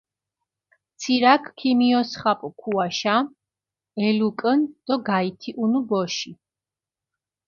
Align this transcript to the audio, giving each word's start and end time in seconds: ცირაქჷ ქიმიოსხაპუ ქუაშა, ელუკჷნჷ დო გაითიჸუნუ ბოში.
ცირაქჷ 0.99 1.51
ქიმიოსხაპუ 1.59 2.47
ქუაშა, 2.59 3.15
ელუკჷნჷ 4.05 4.63
დო 4.85 4.95
გაითიჸუნუ 5.07 5.79
ბოში. 5.87 6.31